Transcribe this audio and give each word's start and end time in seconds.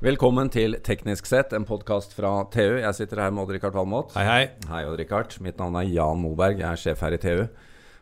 Velkommen 0.00 0.48
til 0.48 0.78
Teknisk 0.80 1.26
sett, 1.28 1.50
en 1.52 1.66
podkast 1.68 2.14
fra 2.16 2.30
TU. 2.48 2.78
Jeg 2.80 2.96
sitter 2.96 3.20
her 3.20 3.32
med 3.36 3.42
Odd-Rikard 3.44 3.74
Valmot. 3.76 4.14
Hei, 4.16 4.22
hei. 4.24 4.44
Hei, 4.70 4.78
Odd-Rikard. 4.88 5.34
Mitt 5.44 5.58
navn 5.60 5.76
er 5.76 5.90
Jan 5.92 6.22
Moberg. 6.22 6.56
Jeg 6.62 6.70
er 6.70 6.80
sjef 6.80 7.02
her 7.04 7.12
i 7.12 7.20
TU. 7.20 7.42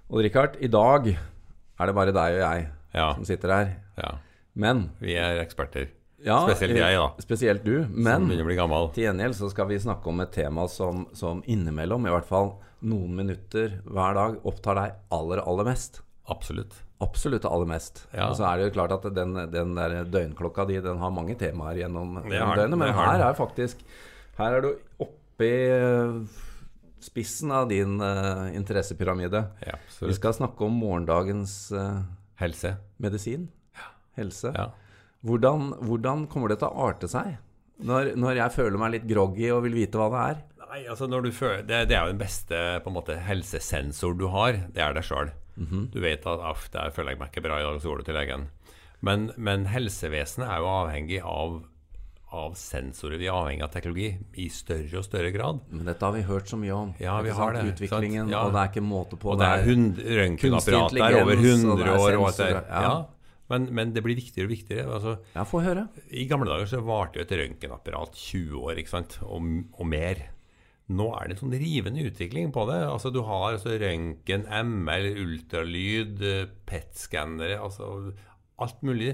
Odd-Rikard, 0.06 0.54
i 0.63 0.71
dag 0.71 1.08
er 1.11 1.90
det 1.90 1.97
bare 1.99 2.15
deg 2.15 2.37
og 2.38 2.45
jeg 2.45 2.69
Ja. 2.95 3.15
som 3.15 3.24
sitter 3.24 3.49
her. 3.53 3.76
ja. 3.99 4.13
Men 4.54 4.90
Vi 5.01 5.15
er 5.17 5.45
eksperter. 5.45 5.88
ja, 6.24 6.47
Spesielt 6.47 6.76
jeg, 6.76 6.97
da. 6.97 7.08
Spesielt 7.19 7.65
du. 7.65 7.83
Som 7.83 8.03
Men 8.04 8.22
å 8.22 8.44
bli 8.46 8.56
til 8.94 9.04
gjengjeld 9.04 9.35
så 9.35 9.51
skal 9.51 9.67
vi 9.67 9.78
snakke 9.78 10.06
om 10.06 10.21
et 10.21 10.30
tema 10.33 10.69
som, 10.69 11.06
som 11.12 11.42
innimellom, 11.42 12.06
i 12.06 12.10
hvert 12.10 12.26
fall 12.26 12.58
noen 12.83 13.15
minutter 13.15 13.83
hver 13.85 14.15
dag, 14.15 14.38
opptar 14.44 14.74
deg 14.76 14.92
aller, 15.10 15.38
aller 15.38 15.65
mest. 15.65 16.01
Absolutt. 16.29 16.74
Absolutt 17.01 17.47
aller 17.48 17.69
mest. 17.70 18.02
Ja. 18.12 18.28
Og 18.28 18.37
så 18.38 18.45
er 18.48 18.59
det 18.59 18.68
jo 18.68 18.74
klart 18.74 18.92
at 18.96 19.06
den, 19.14 19.37
den 19.52 19.77
der 19.78 20.00
døgnklokka 20.05 20.66
di 20.68 20.80
Den 20.82 20.98
har 21.01 21.14
mange 21.14 21.37
temaer 21.38 21.78
gjennom, 21.84 22.18
døgnet, 22.27 22.77
men 22.78 22.92
her 22.96 23.23
er 23.28 23.38
faktisk 23.38 23.84
Her 24.38 24.59
er 24.59 24.66
du 24.66 24.73
oppi 25.02 25.52
eh, 25.73 26.18
spissen 27.02 27.52
av 27.54 27.68
din 27.70 28.01
uh, 28.02 28.48
interessepyramide. 28.54 29.45
Ja, 29.62 29.77
Vi 30.01 30.14
skal 30.14 30.34
snakke 30.34 30.66
om 30.66 30.74
morgendagens 30.82 31.70
uh, 31.73 32.02
Helse. 32.42 32.74
medisin. 32.98 33.48
Helse. 34.18 34.52
Ja. 34.54 34.70
Hvordan, 35.26 35.73
hvordan 35.87 36.26
kommer 36.30 36.51
det 36.51 36.59
til 36.60 36.70
å 36.70 36.88
arte 36.88 37.10
seg? 37.10 37.37
Når, 37.79 38.16
når 38.18 38.40
jeg 38.42 38.54
føler 38.56 38.79
meg 38.82 38.96
litt 38.96 39.06
groggy 39.10 39.51
og 39.54 39.62
vil 39.66 39.79
vite 39.79 39.98
hva 39.98 40.09
det 40.10 40.23
er. 40.32 40.40
Nei, 40.68 40.80
altså 40.90 41.06
når 41.09 41.29
du 41.29 41.30
føler, 41.32 41.62
det, 41.66 41.84
det 41.90 41.96
er 41.96 42.06
jo 42.06 42.15
den 42.16 42.20
beste 42.20 42.62
måte, 42.90 43.16
helsesensor 43.24 44.18
du 44.18 44.26
har. 44.34 44.59
Det 44.74 44.82
er 44.82 44.98
deg 44.98 45.06
sjøl. 45.06 45.30
Mhm. 45.58 45.88
Du 45.90 45.98
vet 46.00 46.26
at 46.26 46.40
aff, 46.40 46.68
der 46.70 46.90
føler 46.94 47.10
jeg 47.16 47.18
meg 47.18 47.32
ikke 47.32 47.42
bra 47.48 47.58
i 47.58 47.66
dag, 47.66 47.80
så 47.82 47.88
går 47.90 47.98
du 47.98 48.04
til 48.04 48.14
legen. 48.14 48.46
Men, 49.02 49.32
men 49.36 49.66
helsevesenet 49.70 50.48
er 50.48 50.59
jo 50.62 50.70
avhengig 50.70 51.20
av, 51.23 51.60
av 52.32 52.54
sensorer. 52.59 53.18
Vi 53.18 53.26
er 53.26 53.34
avhengig 53.34 53.62
av 53.66 53.70
teknologi 53.73 54.09
i 54.37 54.48
større 54.52 54.98
og 55.00 55.04
større 55.06 55.30
grad. 55.34 55.60
Men 55.70 55.87
dette 55.87 56.04
har 56.04 56.12
vi 56.16 56.23
hørt 56.26 56.50
så 56.50 56.59
mye 56.60 56.74
om. 56.76 56.95
Ja, 57.00 57.20
vi 57.23 57.30
har 57.30 57.52
det? 57.54 57.62
Utviklingen, 57.74 58.28
Ja. 58.30 58.42
og 58.46 58.52
det 58.52 58.60
er 58.65 58.73
ikke 58.73 58.84
måte 58.87 59.16
på. 59.18 59.32
Og 59.34 59.38
det 59.38 59.46
er 59.46 59.65
hund- 59.66 60.02
røntgenapparat 60.02 60.92
der 60.98 61.23
over 61.23 61.37
100 61.37 61.87
er 61.87 61.98
år. 61.98 62.18
Og 62.18 62.37
det 62.37 62.48
er 62.50 62.59
ja. 62.59 62.82
ja. 62.82 62.96
Men, 63.50 63.68
men 63.72 63.93
det 63.95 64.03
blir 64.05 64.15
viktigere 64.19 64.45
og 64.45 64.50
viktigere. 64.53 64.89
Altså, 64.93 65.19
Ja, 65.34 65.43
få 65.48 65.62
høre. 65.65 65.87
I 66.11 66.27
gamle 66.28 66.50
dager 66.50 66.67
så 66.69 66.83
varte 66.84 67.17
jo 67.19 67.22
et 67.25 67.31
røntgenapparat 67.33 68.12
20 68.15 68.59
år 68.61 68.77
ikke 68.83 68.91
sant? 68.93 69.19
Og, 69.25 69.41
og 69.78 69.87
mer. 69.89 70.20
Nå 70.89 71.06
er 71.19 71.28
det 71.28 71.36
en 71.36 71.41
sånn 71.42 71.56
rivende 71.61 72.05
utvikling 72.08 72.53
på 72.55 72.62
det. 72.70 72.78
Altså 72.89 73.11
Du 73.12 73.20
har 73.27 73.53
altså 73.58 73.75
røntgen, 73.81 74.47
ML, 74.48 75.08
ultralyd, 75.25 76.22
eh, 76.25 76.47
PET-skannere 76.69 77.58
altså 77.61 78.12
Alt 78.58 78.81
mulig. 78.83 79.11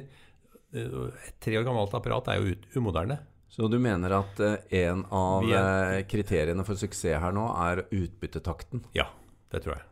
Eh, 0.73 1.01
Et 1.27 1.41
tre 1.41 1.59
år 1.59 1.65
gammelt 1.67 1.93
apparat 1.99 2.29
er 2.33 2.41
jo 2.41 2.55
umoderne. 2.79 3.19
Så 3.51 3.69
du 3.71 3.77
mener 3.79 4.11
at 4.21 4.41
eh, 4.41 4.57
en 4.87 5.05
av 5.15 5.45
er- 5.51 6.03
kriteriene 6.11 6.65
for 6.67 6.75
suksess 6.79 7.21
her 7.23 7.33
nå 7.35 7.45
er 7.69 7.85
utbyttetakten? 7.91 8.85
Ja, 8.95 9.09
det 9.53 9.63
tror 9.67 9.77
jeg. 9.77 9.85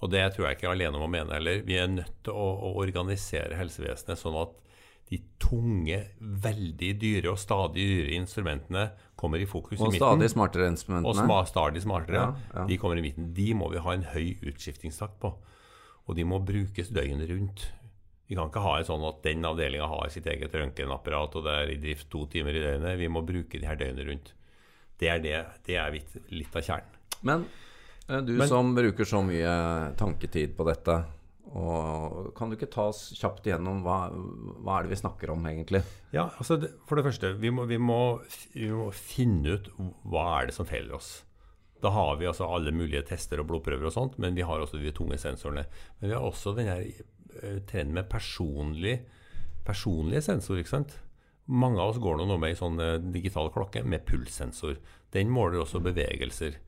Og 0.00 0.10
det 0.10 0.24
tror 0.34 0.46
jeg 0.48 0.56
ikke 0.56 0.66
jeg 0.66 0.70
er 0.72 0.78
alene 0.78 0.96
om 0.96 1.04
å 1.06 1.12
mene 1.12 1.36
heller. 1.36 1.60
Vi 1.68 1.76
er 1.76 1.86
nødt 1.88 2.22
til 2.24 2.32
å, 2.32 2.48
å 2.72 2.74
organisere 2.80 3.56
helsevesenet 3.60 4.16
sånn 4.20 4.36
at 4.40 4.56
de 5.10 5.18
tunge, 5.42 5.96
veldig 6.20 6.90
dyre 7.02 7.32
og 7.32 7.38
stadig 7.42 7.82
dyre 7.82 8.12
instrumentene 8.14 8.84
kommer 9.18 9.42
i 9.42 9.46
fokus 9.50 9.80
Og 9.80 9.88
i 9.88 9.96
midten. 9.96 10.04
Og 10.06 10.14
stadig 10.14 10.30
smartere 10.30 10.68
og 10.68 10.72
instrumentene? 10.76 11.24
sma, 11.26 11.38
stadig 11.50 11.82
smartere. 11.82 12.20
Ja, 12.20 12.60
ja. 12.60 12.66
De 12.70 12.78
kommer 12.78 13.00
i 13.00 13.02
midten. 13.02 13.32
De 13.34 13.48
må 13.58 13.70
vi 13.72 13.82
ha 13.82 13.94
en 13.96 14.06
høy 14.12 14.36
utskiftingstakt 14.52 15.18
på. 15.20 15.32
Og 16.06 16.16
de 16.16 16.24
må 16.24 16.38
brukes 16.46 16.88
døgnet 16.94 17.28
rundt. 17.30 17.66
Vi 18.30 18.36
kan 18.38 18.46
ikke 18.46 18.62
ha 18.62 18.76
en 18.78 18.86
sånn 18.86 19.02
at 19.08 19.18
den 19.26 19.42
avdelinga 19.44 19.88
har 19.90 20.08
sitt 20.14 20.26
eget 20.30 20.54
røntgenapparat 20.54 21.34
og 21.34 21.42
det 21.48 21.56
er 21.58 21.72
i 21.74 21.80
drift 21.82 22.06
to 22.14 22.24
timer 22.30 22.54
i 22.54 22.62
døgnet. 22.62 22.98
Vi 23.02 23.08
må 23.10 23.24
bruke 23.26 23.58
de 23.58 23.66
her 23.66 23.74
døgnet 23.80 24.06
rundt. 24.06 24.30
Det 25.00 25.08
er, 25.10 25.18
det, 25.24 25.34
det 25.66 25.74
er 25.80 25.90
litt, 25.90 26.14
litt 26.30 26.54
av 26.54 26.62
kjernen. 26.62 26.98
Men 27.26 27.44
eh, 28.06 28.20
du 28.22 28.36
Men- 28.38 28.46
som 28.48 28.70
bruker 28.76 29.04
så 29.08 29.24
mye 29.26 29.50
tanketid 29.98 30.54
på 30.54 30.66
dette, 30.70 31.00
og 31.58 32.30
kan 32.38 32.50
du 32.50 32.54
ikke 32.54 32.70
ta 32.70 32.86
oss 32.92 33.08
kjapt 33.18 33.48
igjennom 33.48 33.80
hva, 33.82 34.04
hva 34.62 34.76
er 34.76 34.86
det 34.86 34.92
vi 34.92 35.00
snakker 35.00 35.32
om 35.34 35.48
egentlig? 35.50 35.80
Ja, 36.14 36.28
altså 36.38 36.60
det, 36.62 36.70
For 36.86 36.98
det 36.98 37.08
første, 37.08 37.32
vi 37.42 37.50
må, 37.54 37.64
vi, 37.70 37.78
må, 37.82 38.20
vi 38.54 38.70
må 38.70 38.86
finne 38.94 39.56
ut 39.58 39.70
hva 40.06 40.28
er 40.36 40.50
det 40.50 40.54
som 40.54 40.68
feiler 40.68 40.94
oss. 41.00 41.10
Da 41.82 41.90
har 41.94 42.20
vi 42.20 42.28
altså 42.28 42.46
alle 42.46 42.74
mulige 42.76 43.02
tester 43.08 43.40
og 43.42 43.48
blodprøver 43.50 43.88
og 43.88 43.96
sånt, 43.96 44.18
men 44.22 44.36
vi 44.36 44.46
har 44.46 44.62
også 44.62 44.78
de 44.78 44.92
tunge 44.94 45.18
sensorene. 45.18 45.64
Men 45.98 46.12
vi 46.12 46.16
har 46.16 46.26
også 46.26 46.54
den 46.54 46.70
her 46.70 46.84
eh, 46.84 47.60
trenden 47.66 47.96
med 47.96 48.10
personlig, 48.12 49.00
personlige 49.66 50.22
sensorer. 50.28 50.62
ikke 50.62 50.76
sant? 50.76 50.98
Mange 51.50 51.80
av 51.82 51.94
oss 51.94 52.02
går 52.02 52.20
nå 52.20 52.36
med 52.36 52.52
ei 52.52 52.58
sånn 52.58 52.78
eh, 52.84 52.98
digital 53.10 53.50
klokke 53.50 53.82
med 53.82 54.04
pulssensor. 54.06 54.76
Den 55.10 55.32
måler 55.32 55.64
også 55.64 55.82
bevegelser. 55.82 56.60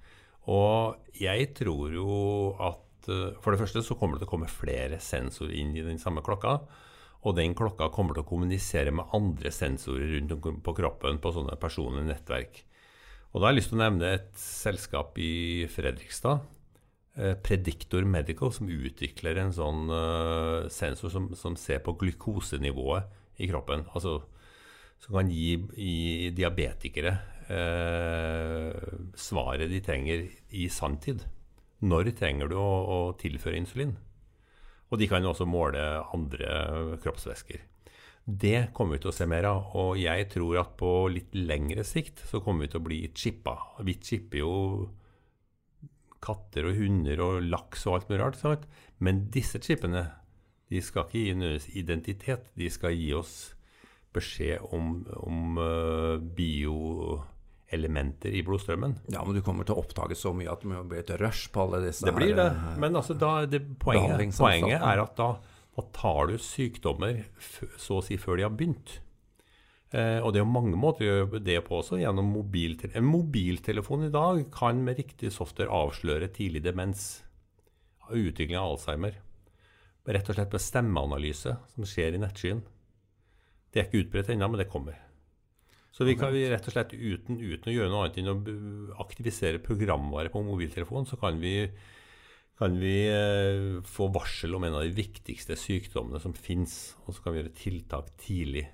Og 0.51 0.97
jeg 1.15 1.53
tror 1.55 1.93
jo 1.95 2.15
at 2.59 2.89
eh, 3.11 3.35
For 3.43 3.55
det 3.55 3.63
første 3.63 3.83
så 3.85 3.97
kommer 3.99 4.17
det 4.17 4.25
til 4.25 4.31
å 4.31 4.35
komme 4.35 4.51
flere 4.51 5.01
sensorer 5.03 5.55
inn 5.59 5.75
i 5.77 5.85
den 5.87 6.01
samme 6.03 6.25
klokka. 6.25 6.59
Og 7.23 7.37
den 7.39 7.55
klokka 7.55 7.89
kommer 7.95 8.17
til 8.17 8.25
å 8.25 8.29
kommunisere 8.29 8.95
med 8.95 9.11
andre 9.15 9.53
sensorer 9.55 10.17
rundt 10.17 10.35
om 10.35 10.59
på 10.65 10.75
kroppen 10.75 11.21
på 11.23 11.35
sånne 11.35 11.55
personlige 11.63 12.09
nettverk. 12.09 12.65
Og 13.33 13.39
da 13.39 13.47
har 13.47 13.55
jeg 13.55 13.61
lyst 13.61 13.71
til 13.73 13.79
å 13.79 13.85
nevne 13.85 14.11
et 14.19 14.33
selskap 14.37 15.17
i 15.23 15.65
Fredrikstad, 15.73 16.43
Prediktor 17.13 17.39
Predictor 17.45 18.07
Medical, 18.09 18.51
som 18.53 18.71
utvikler 18.73 19.39
en 19.39 19.55
sånn 19.55 19.89
eh, 19.93 20.69
sensor 20.73 21.13
som, 21.13 21.31
som 21.39 21.57
ser 21.61 21.83
på 21.85 21.95
glukosenivået 22.01 23.41
i 23.45 23.49
kroppen. 23.51 23.87
Altså 23.93 24.19
som 25.03 25.19
kan 25.19 25.31
gi 25.31 25.57
gi 25.75 26.31
diabetikere 26.37 27.13
eh, 27.51 28.83
svaret 29.19 29.71
de 29.71 29.81
trenger 29.83 30.27
i 30.55 30.69
sanntid. 30.71 31.25
Når 31.83 32.13
trenger 32.19 32.51
du 32.51 32.57
å, 32.61 32.71
å 32.87 32.99
tilføre 33.19 33.59
insulin? 33.59 33.97
Og 34.93 35.01
de 35.01 35.09
kan 35.09 35.25
også 35.25 35.49
måle 35.49 35.83
andre 36.13 36.97
kroppsvæsker. 37.03 37.63
Det 38.23 38.69
kommer 38.77 38.97
vi 38.97 39.03
til 39.03 39.11
å 39.11 39.17
se 39.17 39.27
mer 39.27 39.49
av. 39.49 39.73
Og 39.81 39.97
jeg 39.99 40.29
tror 40.31 40.61
at 40.61 40.75
på 40.79 40.91
litt 41.11 41.35
lengre 41.35 41.85
sikt 41.87 42.23
så 42.29 42.43
kommer 42.45 42.67
vi 42.67 42.75
til 42.75 42.83
å 42.83 42.87
bli 42.87 43.01
chippa. 43.19 43.57
Vi 43.83 43.97
chipper 43.99 44.45
jo 44.45 44.53
katter 46.23 46.69
og 46.69 46.79
hunder 46.79 47.23
og 47.25 47.49
laks 47.51 47.87
og 47.89 47.97
alt 47.97 48.13
mulig 48.13 48.21
rart. 48.23 48.39
Sant? 48.39 48.69
Men 49.03 49.27
disse 49.35 49.59
chipene 49.63 50.07
de 50.73 50.81
skal 50.81 51.09
ikke 51.09 51.19
gi 51.19 51.35
nødvendigvis 51.35 51.75
identitet. 51.83 52.47
De 52.57 52.71
skal 52.73 52.95
gi 52.97 53.11
oss 53.17 53.35
beskjed 54.15 54.63
om, 54.77 55.03
om 55.25 55.59
uh, 55.59 56.21
bioelementer 57.73 58.33
i 58.33 58.43
blodstrømmen. 58.43 58.97
Ja, 59.09 59.25
men 59.25 59.35
du 59.35 59.43
kommer 59.43 59.65
til 59.65 59.75
å 59.75 59.83
oppdage 59.83 60.17
så 60.17 60.33
mye 60.35 60.51
at 60.53 60.63
det 60.63 60.83
blir 60.89 61.01
et 61.01 61.21
rush 61.21 61.51
på 61.53 61.65
alle 61.67 61.87
disse 61.87 62.05
Det 62.05 62.15
blir 62.15 62.35
det. 62.37 62.51
her, 62.53 62.75
eh, 62.75 62.79
Men 62.79 62.95
altså 62.95 63.15
da, 63.19 63.47
det, 63.47 63.79
poenget, 63.79 64.37
poenget 64.37 64.81
er 64.81 65.03
at 65.03 65.17
da, 65.17 65.39
da 65.77 65.83
tar 65.93 66.27
du 66.29 66.39
sykdommer 66.39 67.25
så 67.79 68.01
å 68.01 68.05
si 68.05 68.17
før 68.17 68.37
de 68.37 68.43
har 68.43 68.51
begynt. 68.51 69.01
Eh, 69.93 70.21
og 70.23 70.33
det 70.33 70.41
er 70.41 70.47
jo 70.47 70.53
mange 70.53 70.77
måter 70.77 71.05
å 71.05 71.11
gjøre 71.11 71.43
det 71.45 71.59
på 71.67 71.81
også, 71.81 72.01
gjennom 72.01 72.31
mobiltelefon. 72.33 72.97
En 72.97 73.09
mobiltelefon 73.09 74.07
i 74.07 74.13
dag 74.13 74.51
kan 74.53 74.83
med 74.85 74.99
riktig 74.99 75.33
software 75.33 75.69
avsløre 75.69 76.33
tidlig 76.33 76.63
demens. 76.65 77.23
Utvikling 78.13 78.59
av 78.59 78.75
Alzheimer. 78.75 79.17
Rett 80.05 80.29
og 80.29 80.35
slett 80.35 80.53
med 80.53 80.61
stemmeanalyse 80.61 81.57
som 81.75 81.85
skjer 81.87 82.17
i 82.17 82.21
nettskyen. 82.21 82.63
Det 83.73 83.81
er 83.81 83.87
ikke 83.87 84.03
utbredt 84.05 84.33
ennå, 84.35 84.49
men 84.51 84.61
det 84.61 84.69
kommer. 84.69 84.99
Så 85.93 86.07
vi 86.09 86.15
kan 86.17 86.33
vi 86.33 86.47
rett 86.49 86.67
og 86.67 86.73
slett 86.73 86.95
uten, 86.97 87.37
uten 87.37 87.69
å 87.69 87.75
gjøre 87.75 87.91
noe 87.93 88.07
annet 88.07 88.21
enn 88.23 88.31
å 88.33 89.01
aktivisere 89.05 89.61
programvare 89.61 90.33
på 90.33 90.41
mobiltelefonen, 90.47 91.05
så 91.09 91.19
kan 91.21 91.37
vi, 91.43 91.67
kan 92.57 92.79
vi 92.81 92.95
eh, 93.13 93.83
få 93.85 94.09
varsel 94.15 94.57
om 94.57 94.65
en 94.65 94.79
av 94.79 94.87
de 94.87 94.95
viktigste 94.97 95.59
sykdommene 95.61 96.23
som 96.23 96.33
fins. 96.33 96.95
Og 97.05 97.13
så 97.13 97.27
kan 97.27 97.37
vi 97.37 97.43
gjøre 97.43 97.55
tiltak 97.61 98.09
tidlig. 98.25 98.65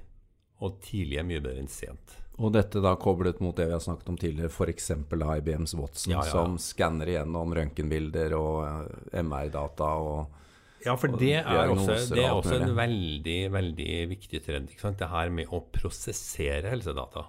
Og 0.63 0.79
tidlig 0.83 1.19
er 1.19 1.27
mye 1.27 1.43
bedre 1.43 1.65
enn 1.65 1.71
sent. 1.71 2.15
Og 2.39 2.55
dette 2.55 2.79
da 2.83 2.95
koblet 2.99 3.41
mot 3.43 3.57
det 3.59 3.67
vi 3.67 3.75
har 3.75 3.83
snakket 3.83 4.13
om 4.13 4.19
tidligere, 4.19 4.51
f.eks. 4.55 4.93
IBMs 5.11 5.75
Watson, 5.75 6.15
Ja, 6.15 6.23
ja. 6.23 6.31
som 6.31 6.55
skanner 6.63 7.11
igjennom 7.11 7.51
røntgenbilder 7.59 8.39
og 8.39 8.61
eh, 8.63 9.23
MR-data 9.27 9.91
og 10.07 10.37
Ja, 10.85 10.95
for 10.95 11.11
det 11.19 11.35
er 11.41 11.73
også, 11.73 11.97
det 12.15 12.23
er 12.23 12.35
også 12.37 12.59
en 12.61 12.77
veldig 12.77 13.39
veldig 13.55 13.93
viktig 14.13 14.41
trend. 14.45 14.71
Ikke 14.71 14.87
sant? 14.87 15.01
Det 15.01 15.11
her 15.11 15.33
med 15.35 15.51
å 15.51 15.63
prosessere 15.75 16.71
helsedata. 16.71 17.27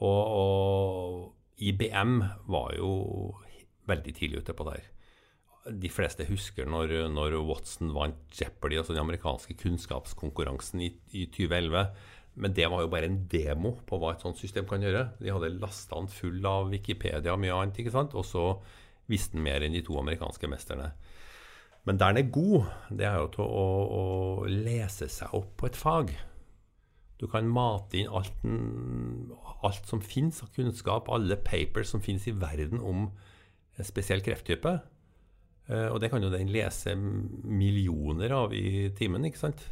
Og, 0.00 0.22
og 0.42 1.60
IBM 1.60 2.20
var 2.52 2.72
jo 2.76 2.92
veldig 3.90 4.14
tidlig 4.16 4.44
ute 4.44 4.56
på 4.56 4.66
det 4.68 4.78
her. 4.78 4.88
De 5.80 5.90
fleste 5.92 6.24
husker 6.28 6.68
når, 6.68 6.94
når 7.12 7.36
Watson 7.44 7.92
vant 7.96 8.20
Jeopardy, 8.32 8.78
altså 8.80 8.94
den 8.94 9.04
amerikanske 9.04 9.56
kunnskapskonkurransen 9.60 10.84
i, 10.86 10.94
i 11.12 11.26
2011. 11.32 11.92
Men 12.40 12.54
det 12.56 12.68
var 12.72 12.84
jo 12.84 12.92
bare 12.92 13.10
en 13.10 13.22
demo 13.30 13.74
på 13.86 13.98
hva 14.00 14.14
et 14.14 14.24
sånt 14.24 14.38
system 14.40 14.68
kan 14.68 14.84
gjøre. 14.84 15.10
De 15.20 15.32
hadde 15.32 15.52
lasta 15.58 15.98
den 15.98 16.08
full 16.12 16.44
av 16.48 16.70
Wikipedia 16.72 17.34
og 17.34 17.42
mye 17.42 17.56
annet, 17.56 17.82
ikke 17.82 17.92
sant? 17.94 18.16
og 18.16 18.24
så 18.28 18.44
visste 19.10 19.36
den 19.36 19.44
mer 19.44 19.64
enn 19.66 19.74
de 19.74 19.82
to 19.84 19.98
amerikanske 20.00 20.48
mesterne. 20.48 20.92
Men 21.88 21.98
der 22.00 22.12
den 22.12 22.24
er 22.24 22.32
god, 22.32 22.66
det 22.92 23.06
er 23.08 23.16
jo 23.22 23.30
til 23.34 23.46
å, 23.46 23.68
å 24.00 24.02
lese 24.50 25.08
seg 25.08 25.32
opp 25.36 25.54
på 25.60 25.70
et 25.70 25.78
fag. 25.78 26.12
Du 27.20 27.26
kan 27.28 27.48
mate 27.48 28.00
inn 28.00 28.12
alt, 28.12 28.36
alt 29.64 29.88
som 29.88 30.00
finnes 30.04 30.40
av 30.44 30.52
kunnskap, 30.56 31.08
alle 31.12 31.36
papers 31.40 31.92
som 31.92 32.04
finnes 32.04 32.26
i 32.28 32.36
verden 32.36 32.80
om 32.80 33.10
en 33.80 33.88
spesiell 33.88 34.24
krefttype. 34.24 34.78
Eh, 35.70 35.88
og 35.88 36.00
det 36.02 36.10
kan 36.12 36.24
jo 36.24 36.32
den 36.32 36.52
lese 36.52 36.96
millioner 36.96 38.32
av 38.36 38.54
i 38.56 38.90
timen, 38.96 39.24
ikke 39.28 39.44
sant? 39.44 39.64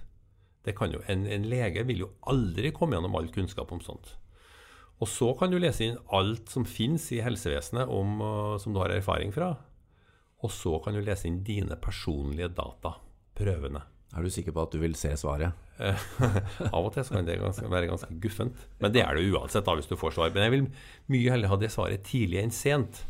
Det 0.64 0.74
kan 0.76 0.92
jo, 0.92 1.00
en, 1.08 1.24
en 1.28 1.46
lege 1.48 1.84
vil 1.88 2.04
jo 2.04 2.10
aldri 2.28 2.72
komme 2.76 2.96
gjennom 2.96 3.16
all 3.16 3.30
kunnskap 3.32 3.72
om 3.72 3.80
sånt. 3.84 4.12
Og 4.98 5.08
så 5.08 5.30
kan 5.38 5.52
du 5.52 5.60
lese 5.60 5.86
inn 5.86 5.98
alt 6.14 6.50
som 6.50 6.66
finnes 6.66 7.04
i 7.14 7.22
helsevesenet 7.22 7.88
om, 7.88 8.18
eh, 8.20 8.54
som 8.62 8.74
du 8.74 8.82
har 8.82 8.92
erfaring 8.92 9.32
fra. 9.34 9.54
Og 10.46 10.52
så 10.54 10.76
kan 10.82 10.94
du 10.94 11.02
lese 11.02 11.26
inn 11.28 11.40
dine 11.46 11.78
personlige 11.82 12.50
data, 12.54 12.94
prøvene. 13.38 13.82
Er 14.16 14.24
du 14.24 14.32
sikker 14.32 14.54
på 14.56 14.64
at 14.64 14.72
du 14.72 14.80
vil 14.80 14.94
se 14.96 15.10
svaret? 15.20 15.52
Av 16.74 16.80
og 16.80 16.92
til 16.94 17.04
så 17.04 17.18
kan 17.18 17.26
det 17.26 17.40
ganske, 17.42 17.66
være 17.68 17.90
ganske 17.90 18.14
guffent. 18.22 18.56
Men 18.80 18.94
det 18.94 19.02
er 19.04 19.18
det 19.18 19.26
uansett 19.28 19.66
da, 19.66 19.74
hvis 19.76 19.90
du 19.90 19.98
får 20.00 20.14
svar. 20.16 20.32
Men 20.34 20.46
jeg 20.46 20.54
vil 20.54 20.68
mye 21.12 21.34
heller 21.34 21.52
ha 21.52 21.58
det 21.60 21.72
svaret 21.74 22.06
tidlig 22.08 22.40
enn 22.40 22.54
sent. 22.54 23.02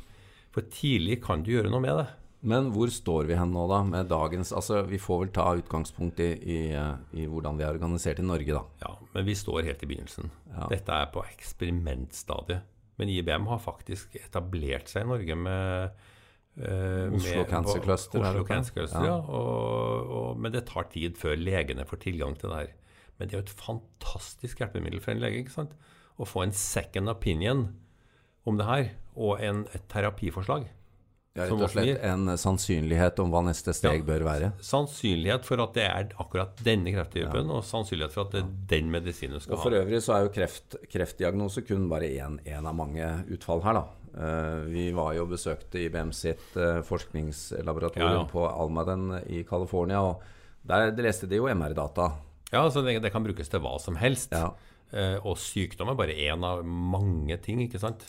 For 0.54 0.66
tidlig 0.72 1.20
kan 1.24 1.44
du 1.44 1.52
gjøre 1.54 1.70
noe 1.70 1.84
med 1.84 2.00
det. 2.00 2.08
Men 2.48 2.70
hvor 2.74 2.90
står 2.92 3.28
vi 3.30 3.36
hen 3.38 3.50
nå, 3.50 3.64
da, 3.70 3.80
med 3.86 4.10
dagens 4.10 4.52
Altså, 4.54 4.84
vi 4.86 5.00
får 5.02 5.24
vel 5.24 5.30
ta 5.34 5.46
utgangspunkt 5.58 6.20
i, 6.22 6.28
i, 6.38 6.58
eh, 6.70 6.92
i 7.18 7.26
hvordan 7.30 7.58
vi 7.58 7.66
er 7.66 7.74
organisert 7.74 8.20
i 8.22 8.26
Norge, 8.26 8.54
da. 8.54 8.62
Ja, 8.84 8.92
Men 9.14 9.26
vi 9.26 9.34
står 9.38 9.66
helt 9.66 9.82
i 9.82 9.88
begynnelsen. 9.90 10.30
Ja. 10.52 10.68
Dette 10.70 10.98
er 10.98 11.10
på 11.14 11.24
eksperimentstadiet. 11.26 12.76
Men 12.98 13.10
IBM 13.14 13.46
har 13.50 13.62
faktisk 13.62 14.16
etablert 14.18 14.90
seg 14.90 15.06
i 15.06 15.10
Norge 15.12 15.38
med 15.38 16.06
eh, 16.60 17.14
Oslo 17.14 17.36
med- 17.42 17.48
Cancer 17.50 17.80
Cluster, 17.84 18.18
er 18.20 18.30
Oslo? 18.34 18.44
Cancer 18.48 18.72
Cluster, 18.74 19.04
Ja. 19.04 19.06
ja. 19.06 19.18
Og, 19.18 20.10
og, 20.18 20.38
men 20.38 20.52
det 20.52 20.66
tar 20.66 20.88
tid 20.92 21.16
før 21.16 21.36
legene 21.36 21.84
får 21.86 22.00
tilgang 22.06 22.34
til 22.38 22.50
det 22.50 22.56
her. 22.62 22.72
Men 23.18 23.28
det 23.28 23.34
er 23.34 23.40
jo 23.40 23.46
et 23.46 23.58
fantastisk 23.66 24.58
hjelpemiddel 24.62 25.00
for 25.02 25.12
en 25.12 25.20
lege. 25.22 25.38
ikke 25.44 25.50
sant? 25.54 25.72
Å 26.18 26.26
få 26.26 26.42
en 26.46 26.52
second 26.52 27.08
opinion 27.08 27.68
om 28.46 28.56
det 28.58 28.66
her, 28.66 28.90
og 29.16 29.40
en, 29.42 29.66
et 29.74 29.88
terapiforslag. 29.90 30.68
Ja, 31.36 31.44
rett 31.44 31.52
og 31.62 31.70
slett 31.70 32.00
en 32.02 32.24
sannsynlighet 32.40 33.18
om 33.22 33.30
hva 33.30 33.42
neste 33.46 33.70
steg 33.76 34.00
Ja. 34.00 34.06
bør 34.06 34.24
være. 34.26 34.52
Sannsynlighet 34.64 35.44
for 35.46 35.60
at 35.62 35.74
det 35.74 35.84
er 35.84 36.08
akkurat 36.18 36.56
denne 36.64 36.90
krefttypen, 36.94 37.50
og 37.54 37.62
sannsynlighet 37.62 38.10
for 38.10 38.24
at 38.26 38.32
det 38.32 38.40
er 38.42 38.48
den 38.72 38.90
medisinen 38.90 39.34
du 39.36 39.40
skal 39.44 39.54
Og 39.54 39.62
for 39.62 39.70
øvrig 39.70 40.00
så 40.02 40.16
er 40.16 40.24
jo 40.26 40.32
kreft, 40.34 40.74
kreftdiagnose 40.90 41.62
kun 41.68 41.88
bare 41.88 42.08
én 42.10 42.66
av 42.66 42.74
mange 42.74 43.06
utfall 43.30 43.62
her, 43.62 43.74
da. 43.74 43.84
Eh, 44.14 44.58
vi 44.70 44.88
var 44.96 45.14
jo 45.16 45.26
besøkte 45.30 45.80
IBM 45.84 46.12
sitt 46.16 46.56
eh, 46.56 46.80
forskningslaboratorium 46.86 48.14
Ja, 48.14 48.22
ja. 48.22 48.26
på 48.30 48.46
Almaden 48.48 49.10
i 49.26 49.44
California, 49.48 50.00
og 50.02 50.22
der 50.68 50.92
leste 51.04 51.28
de 51.30 51.40
jo 51.40 51.48
MR-data. 51.52 52.10
Ja, 52.52 52.64
så 52.72 52.82
det, 52.84 52.98
det 53.04 53.12
kan 53.12 53.24
brukes 53.26 53.50
til 53.52 53.62
hva 53.64 53.76
som 53.82 53.98
helst. 54.00 54.32
Ja. 54.32 54.52
Eh, 54.92 55.18
og 55.20 55.36
sykdom 55.40 55.92
er 55.92 55.98
bare 55.98 56.16
én 56.16 56.44
av 56.44 56.64
mange 56.64 57.36
ting, 57.44 57.60
ikke 57.66 57.80
sant? 57.82 58.06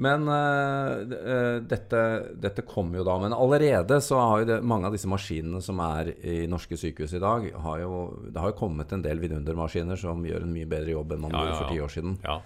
Men 0.00 0.22
uh, 0.30 1.60
dette, 1.66 2.02
dette 2.40 2.62
kom 2.64 2.92
jo 2.94 3.02
da. 3.04 3.16
Men 3.20 3.34
allerede 3.36 3.98
så 4.00 4.20
har 4.22 4.42
jo 4.42 4.46
det, 4.48 4.58
mange 4.64 4.88
av 4.88 4.94
disse 4.94 5.10
maskinene 5.10 5.60
som 5.64 5.82
er 5.84 6.12
i 6.24 6.44
norske 6.48 6.78
sykehus 6.78 7.16
i 7.18 7.20
dag, 7.20 7.48
har 7.66 7.82
jo, 7.82 7.98
det 8.30 8.40
har 8.40 8.52
jo 8.52 8.60
kommet 8.62 8.94
en 8.94 9.02
del 9.04 9.20
vidundermaskiner 9.20 10.00
som 10.00 10.22
gjør 10.24 10.46
en 10.46 10.54
mye 10.54 10.70
bedre 10.70 10.94
jobb 10.94 11.16
enn 11.16 11.26
man 11.26 11.34
Ja, 11.34 11.42
gjorde 11.42 11.58
for 11.58 11.74
ti 11.74 11.82
år 11.84 11.92
siden. 11.96 12.16
Ja. 12.24 12.38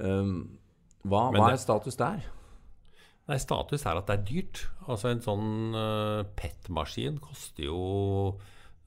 Um, 0.00 0.32
hva, 1.04 1.28
hva 1.34 1.52
er 1.52 1.60
status 1.60 1.96
der? 2.00 2.24
Nei, 3.28 3.36
status 3.42 3.84
er 3.84 3.98
at 4.00 4.08
det 4.08 4.14
er 4.16 4.24
dyrt. 4.24 4.62
Altså 4.88 5.10
En 5.12 5.20
sånn 5.20 5.76
uh, 5.76 6.22
PET-maskin 6.38 7.18
koster 7.20 7.66
jo 7.68 7.82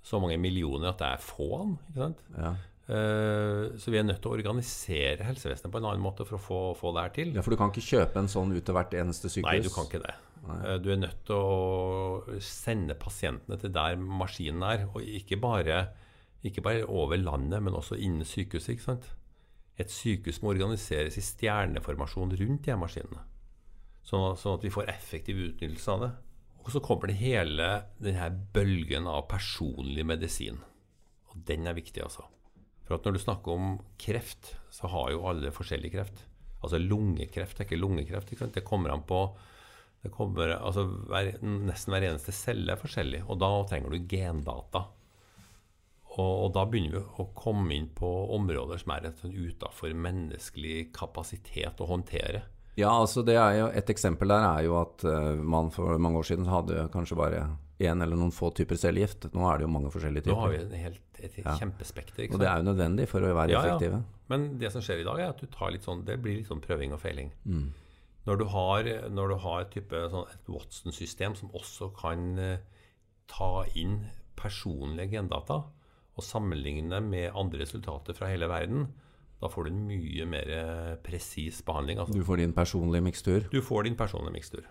så 0.02 0.18
mange 0.18 0.40
millioner 0.42 0.90
at 0.90 0.98
det 1.02 1.10
er 1.14 1.22
få 1.22 1.48
av 1.60 1.76
den. 1.94 2.16
Ja. 2.38 2.56
Uh, 2.92 3.78
så 3.80 3.94
vi 3.94 4.00
er 4.02 4.08
nødt 4.08 4.18
til 4.24 4.32
å 4.32 4.36
organisere 4.40 5.24
helsevesenet 5.28 5.72
på 5.72 5.80
en 5.80 5.86
annen 5.92 6.02
måte 6.04 6.26
for 6.26 6.40
å 6.40 6.42
få, 6.42 6.60
få 6.80 6.92
det 6.98 7.06
her 7.06 7.14
til. 7.20 7.36
ja, 7.38 7.44
For 7.46 7.54
du 7.54 7.60
kan 7.62 7.70
ikke 7.72 7.86
kjøpe 7.86 8.20
en 8.24 8.32
sånn 8.34 8.52
ut 8.56 8.66
til 8.66 8.76
hvert 8.76 8.98
eneste 8.98 9.30
sykehus? 9.30 9.46
Nei, 9.48 9.62
du 9.62 9.70
kan 9.72 9.88
ikke 9.88 10.02
det. 10.08 10.18
Uh, 10.42 10.76
Du 10.82 10.90
er 10.92 11.00
nødt 11.04 11.22
til 11.30 11.38
å 11.38 12.42
sende 12.42 12.98
pasientene 12.98 13.62
til 13.62 13.72
der 13.78 14.02
maskinen 14.02 14.66
er, 14.66 14.88
og 14.90 15.06
ikke 15.06 15.38
bare, 15.40 15.84
ikke 16.42 16.66
bare 16.66 16.90
over 16.90 17.22
landet, 17.22 17.62
men 17.62 17.78
også 17.78 17.96
innen 18.02 18.26
sykehuset. 18.26 18.74
ikke 18.74 18.90
sant? 18.90 19.12
Et 19.82 19.92
sykehus 19.92 20.42
må 20.44 20.54
organiseres 20.54 21.18
i 21.18 21.24
stjerneformasjon 21.26 22.36
rundt 22.40 22.68
de 22.68 22.76
maskinene, 22.78 23.24
sånn 24.06 24.36
at, 24.36 24.66
vi 24.66 24.74
får 24.74 24.92
effektiv 24.94 25.40
utnyttelse 25.48 25.96
av 25.96 26.04
det. 26.06 26.12
Og 26.62 26.70
så 26.74 26.82
kommer 26.86 27.10
det 27.10 27.18
hele 27.18 27.70
denne 27.98 28.28
bølgen 28.54 29.08
av 29.10 29.26
personlig 29.32 30.06
medisin. 30.06 30.60
Og 31.32 31.40
den 31.48 31.66
er 31.66 31.78
viktig, 31.78 32.04
altså. 32.06 32.28
For 32.86 33.00
at 33.00 33.08
når 33.08 33.16
du 33.16 33.22
snakker 33.24 33.56
om 33.56 33.72
kreft, 34.02 34.54
så 34.74 34.90
har 34.92 35.10
jo 35.14 35.26
alle 35.30 35.54
forskjellig 35.56 35.94
kreft. 35.96 36.22
Altså 36.62 36.78
lungekreft 36.78 37.58
er 37.58 37.66
ikke 37.66 37.80
lungekreft. 37.80 38.36
Ikke? 38.36 38.52
Det 38.54 38.66
kommer 38.68 38.94
an 38.94 39.08
på 39.10 39.24
kommer, 40.10 40.56
altså 40.58 40.88
hver, 41.10 41.36
Nesten 41.42 41.94
hver 41.94 42.08
eneste 42.08 42.34
celle 42.34 42.74
er 42.74 42.80
forskjellig, 42.82 43.22
og 43.30 43.38
da 43.42 43.50
trenger 43.70 43.94
du 43.94 44.08
gendata. 44.10 44.88
Og, 46.12 46.32
og 46.46 46.50
da 46.56 46.66
begynner 46.68 46.98
vi 46.98 47.24
å 47.24 47.28
komme 47.38 47.72
inn 47.78 47.88
på 47.96 48.08
områder 48.36 48.82
som 48.82 48.92
er 48.98 49.06
utafor 49.12 49.94
menneskelig 49.96 50.90
kapasitet 50.96 51.80
å 51.80 51.88
håndtere. 51.88 52.44
Ja, 52.80 52.90
altså 52.92 53.24
det 53.28 53.36
er 53.36 53.58
jo 53.60 53.66
Et 53.68 53.90
eksempel 53.92 54.32
der 54.32 54.46
er 54.48 54.64
jo 54.64 54.78
at 54.80 55.04
eh, 55.08 55.40
man 55.44 55.72
for 55.72 55.98
mange 56.00 56.22
år 56.22 56.28
siden 56.28 56.48
hadde 56.52 56.88
kanskje 56.94 57.18
bare 57.20 57.42
én 57.82 58.04
eller 58.04 58.16
noen 58.20 58.32
få 58.36 58.52
typer 58.56 58.78
cellegift. 58.80 59.30
Nå 59.34 59.48
er 59.50 59.60
det 59.60 59.66
jo 59.66 59.72
mange 59.74 59.92
forskjellige 59.94 60.28
typer. 60.28 60.38
Nå 60.38 60.44
har 60.44 60.54
vi 60.54 60.82
helt, 60.84 61.02
et 61.20 61.38
Ja. 61.42 61.56
kjempespekter. 61.58 62.28
Og 62.32 62.40
det 62.40 62.48
er 62.48 62.62
jo 62.62 62.68
nødvendig 62.70 63.08
for 63.10 63.22
å 63.26 63.34
være 63.34 63.50
Ja, 63.56 63.64
ja. 63.66 63.76
effektive. 63.76 64.04
Men 64.30 64.58
det 64.62 64.72
som 64.72 64.82
skjer 64.82 65.02
i 65.02 65.08
dag, 65.08 65.20
er 65.20 65.30
at 65.30 65.42
du 65.42 65.48
tar 65.48 65.72
litt 65.72 65.84
sånn, 65.84 66.06
det 66.06 66.22
blir 66.22 66.38
litt 66.38 66.48
sånn 66.48 66.62
prøving 66.62 66.94
og 66.94 67.00
feiling. 67.02 67.32
Mm. 67.46 67.72
Når 68.28 68.38
du 68.38 68.46
har, 68.46 68.84
når 69.10 69.30
du 69.30 69.36
har 69.44 69.64
type, 69.66 70.04
sånn, 70.14 70.28
et 70.30 70.48
Watson-system 70.48 71.36
som 71.36 71.50
også 71.58 71.90
kan 71.98 72.38
eh, 72.40 72.58
ta 73.28 73.66
inn 73.76 74.06
personlige 74.38 75.10
gendata 75.18 75.64
og 76.18 76.26
sammenligne 76.26 77.00
med 77.04 77.32
andre 77.38 77.64
resultater 77.64 78.16
fra 78.18 78.30
hele 78.32 78.50
verden, 78.52 78.90
da 79.42 79.50
får 79.50 79.66
du 79.66 79.72
en 79.72 79.86
mye 79.90 80.26
mer 80.30 80.52
eh, 80.54 80.96
presis 81.02 81.64
behandling. 81.66 82.02
Altså. 82.02 82.14
Du 82.14 82.26
får 82.26 82.44
din 82.44 82.54
personlige 82.54 83.06
mikstur. 83.06 83.48
Du 83.50 83.62
får 83.66 83.88
din 83.88 83.98
personlige 83.98 84.36
mikstur. 84.36 84.68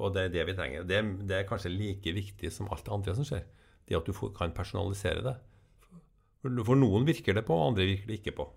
Og 0.00 0.12
det 0.14 0.26
er 0.26 0.34
det 0.34 0.46
vi 0.48 0.56
trenger. 0.56 0.84
Det, 0.88 1.00
det 1.28 1.38
er 1.38 1.48
kanskje 1.48 1.72
like 1.72 2.12
viktig 2.16 2.52
som 2.52 2.68
alt 2.72 2.84
det 2.84 2.92
andre 2.92 3.14
som 3.16 3.28
skjer. 3.28 3.46
Det 3.88 3.96
at 3.96 4.06
du 4.06 4.12
får, 4.16 4.34
kan 4.36 4.52
personalisere 4.56 5.24
det. 5.24 5.36
For, 6.40 6.62
for 6.68 6.80
noen 6.80 7.08
virker 7.08 7.36
det 7.36 7.46
på, 7.48 7.56
og 7.56 7.72
andre 7.72 7.88
virker 7.88 8.10
det 8.10 8.20
ikke 8.20 8.36
på. 8.36 8.48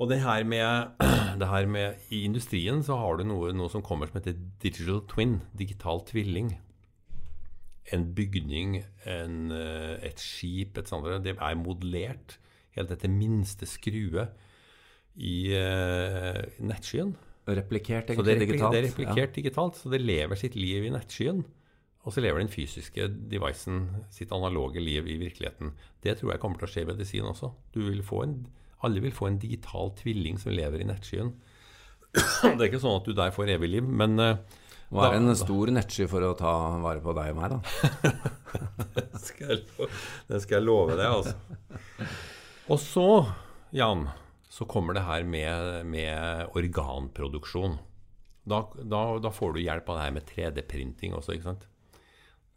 Og 0.00 0.08
det 0.08 0.22
her 0.24 0.44
med, 0.48 0.96
det 1.40 1.48
her 1.48 1.68
med 1.68 2.00
I 2.08 2.24
industrien 2.24 2.80
så 2.84 2.96
har 3.00 3.20
du 3.20 3.26
noe, 3.28 3.52
noe 3.56 3.72
som 3.72 3.84
kommer 3.84 4.08
som 4.08 4.20
heter 4.20 4.40
digital 4.62 5.02
twin, 5.08 5.40
digital 5.56 6.00
tvilling. 6.08 6.54
En 7.94 8.04
bygning, 8.14 8.80
en, 9.08 9.50
eh, 9.54 9.96
et 10.06 10.20
skip, 10.22 10.78
et 10.78 10.90
sånt, 10.90 11.08
det 11.24 11.34
er 11.36 11.58
modellert 11.58 12.36
helt 12.76 12.92
etter 12.94 13.10
minste 13.10 13.66
skrue 13.66 14.28
i 15.20 15.36
uh, 15.56 16.38
nettskyen. 16.62 17.14
Replikert 17.50 18.12
egentlig 18.12 18.26
det 18.28 18.34
er, 18.36 18.44
digitalt. 18.44 18.74
det 18.74 18.80
er 18.80 18.86
replikert 18.86 19.34
digitalt, 19.34 19.80
så 19.80 19.90
det 19.90 20.02
lever 20.04 20.38
sitt 20.38 20.54
liv 20.58 20.86
i 20.86 20.92
nettskyen. 20.94 21.42
Og 22.06 22.14
så 22.14 22.22
lever 22.24 22.40
den 22.40 22.52
fysiske 22.52 23.10
devicen 23.28 23.82
sitt 24.12 24.30
analoge 24.32 24.80
liv 24.80 25.08
i 25.10 25.18
virkeligheten. 25.20 25.74
Det 26.00 26.16
tror 26.16 26.32
jeg 26.32 26.40
kommer 26.40 26.60
til 26.60 26.68
å 26.68 26.72
skje 26.72 26.84
i 26.86 26.88
medisin 26.88 27.28
også. 27.28 27.50
Du 27.74 27.82
vil 27.84 28.00
få 28.06 28.22
en, 28.24 28.38
alle 28.86 29.02
vil 29.04 29.12
få 29.12 29.28
en 29.28 29.40
digital 29.42 29.92
tvilling 29.98 30.40
som 30.40 30.54
lever 30.54 30.80
i 30.80 30.88
nettskyen. 30.88 31.34
Det 32.56 32.56
er 32.56 32.70
ikke 32.70 32.80
sånn 32.82 32.96
at 33.02 33.06
du 33.06 33.12
der 33.14 33.34
får 33.34 33.52
evig 33.54 33.68
liv, 33.76 33.86
men 33.86 34.18
eh, 34.18 34.32
Ja. 34.32 34.59
Hva 34.90 35.06
er 35.06 35.20
en 35.20 35.30
stor 35.38 35.70
nettsky 35.70 36.08
for 36.10 36.24
å 36.26 36.32
ta 36.38 36.52
vare 36.82 37.02
på 37.04 37.14
deg 37.14 37.30
og 37.30 37.38
meg, 37.38 37.52
da? 37.52 38.22
det 38.96 39.20
skal 39.22 39.52
jeg 39.52 39.60
love, 39.62 39.90
det 40.26 40.40
skal 40.42 40.56
jeg 40.58 40.66
love 40.66 40.96
deg, 40.98 41.06
altså. 41.06 42.08
Og 42.70 42.80
så, 42.82 43.06
Jan, 43.74 44.08
så 44.50 44.66
kommer 44.70 44.98
det 44.98 45.06
her 45.06 45.26
med, 45.26 45.86
med 45.86 46.56
organproduksjon. 46.58 47.78
Da, 48.50 48.64
da, 48.82 49.02
da 49.22 49.30
får 49.34 49.54
du 49.54 49.62
hjelp 49.62 49.92
av 49.92 50.00
det 50.00 50.06
her 50.08 50.16
med 50.16 50.26
3D-printing 50.32 51.14
også, 51.14 51.36
ikke 51.36 51.52
sant. 51.52 51.68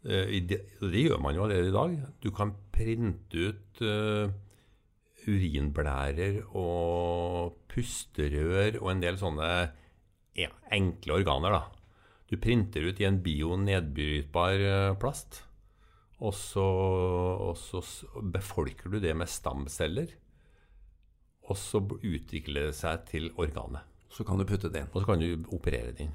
Eh, 0.04 0.34
det, 0.42 0.58
det 0.82 1.04
gjør 1.06 1.22
man 1.22 1.38
jo 1.38 1.46
allerede 1.46 1.70
i 1.70 1.76
dag. 1.76 1.94
Du 2.24 2.32
kan 2.34 2.50
printe 2.74 3.46
ut 3.50 3.84
uh, 3.86 4.26
urinblærer 5.24 6.42
og 6.50 7.54
pusterør 7.70 8.80
og 8.82 8.90
en 8.92 9.04
del 9.04 9.18
sånne 9.20 9.48
ja, 10.34 10.50
enkle 10.74 11.20
organer, 11.20 11.54
da. 11.54 11.73
Du 12.34 12.40
printer 12.42 12.88
ut 12.90 12.98
i 12.98 13.06
en 13.06 13.20
bio-nedbrytbar 13.22 14.64
eh, 14.66 14.92
plast. 14.98 15.44
Og 16.24 16.32
så, 16.34 16.64
og 16.64 17.54
så 17.58 17.80
befolker 18.34 18.90
du 18.90 18.98
det 19.02 19.12
med 19.18 19.30
stamceller. 19.30 20.12
Og 21.44 21.58
så 21.60 21.82
utvikler 21.84 22.70
det 22.70 22.76
seg 22.78 23.02
til 23.10 23.30
organet. 23.38 23.84
Så 24.14 24.24
kan 24.26 24.38
du 24.40 24.46
putte 24.48 24.70
det 24.72 24.82
inn. 24.84 24.92
Og 24.94 25.02
så 25.02 25.08
kan 25.10 25.20
du 25.22 25.48
operere 25.54 25.92
det 25.92 26.06
inn. 26.06 26.14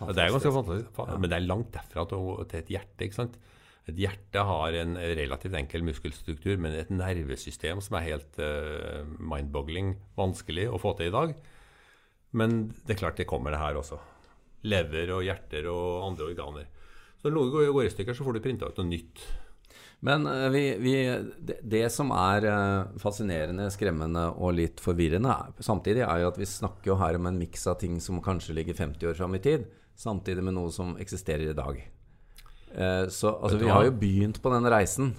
Det 0.00 0.16
er 0.22 0.32
ganske 0.32 0.52
fantastisk. 0.54 0.92
Fa- 0.96 1.16
Men 1.18 1.28
det 1.32 1.36
er 1.40 1.48
langt 1.48 1.72
derfra 1.74 2.06
til 2.08 2.60
et 2.60 2.70
hjerte. 2.72 3.04
ikke 3.04 3.18
sant? 3.18 3.34
Et 3.90 3.96
hjerte 4.00 4.44
har 4.46 4.76
en 4.76 4.94
relativt 4.96 5.56
enkel 5.58 5.82
muskelstruktur, 5.84 6.60
men 6.60 6.76
et 6.78 6.92
nervesystem 6.92 7.80
som 7.84 7.96
er 7.98 8.06
helt 8.06 8.38
uh, 8.40 9.02
mind-boggling 9.18 9.94
vanskelig 10.20 10.68
å 10.70 10.78
få 10.80 10.94
til 11.00 11.10
i 11.10 11.14
dag. 11.16 11.34
Men 12.36 12.68
det 12.86 12.94
er 12.94 13.00
klart 13.02 13.18
det 13.20 13.26
kommer, 13.28 13.56
det 13.56 13.60
her 13.60 13.80
også. 13.80 13.98
Lever 14.68 15.14
og 15.16 15.24
hjerter 15.24 15.68
og 15.72 16.08
andre 16.10 16.32
organer. 16.32 16.66
Så 17.20 17.28
når 17.28 17.36
noe 17.36 17.70
går 17.72 17.86
i 17.86 17.92
stykker, 17.92 18.16
så 18.16 18.24
får 18.24 18.36
du 18.36 18.44
printa 18.44 18.68
ut 18.68 18.80
noe 18.80 18.88
nytt. 18.88 19.24
Men 20.00 20.26
uh, 20.26 20.48
vi, 20.48 20.62
vi, 20.80 20.94
det, 21.60 21.84
som 21.92 22.12
er 22.16 22.46
uh, 22.48 22.98
fascinerende, 23.00 23.68
skremmende 23.72 24.30
og 24.32 24.56
litt 24.56 24.80
forvirrende 24.80 25.34
samtidig, 25.60 26.06
er 26.06 26.22
jo 26.22 26.30
at 26.32 26.40
vi 26.40 26.48
snakker 26.48 26.94
jo 26.94 27.00
her 27.00 27.18
om 27.18 27.28
en 27.28 27.40
miks 27.40 27.66
av 27.68 27.76
ting 27.82 27.98
som 28.00 28.22
kanskje 28.24 28.56
ligger 28.56 28.78
50 28.78 29.12
år 29.12 29.18
fram 29.18 29.36
i 29.36 29.42
tid, 29.44 29.68
samtidig 30.00 30.46
med 30.46 30.56
noe 30.56 30.72
som 30.72 30.96
eksisterer 31.00 31.52
i 31.52 31.56
dag. 31.56 31.82
Uh, 32.72 33.04
så 33.12 33.34
altså, 33.34 33.60
vi 33.60 33.68
har 33.68 33.90
jo 33.90 33.98
begynt 34.00 34.40
på 34.42 34.54
den 34.56 34.72
reisen. 34.72 35.18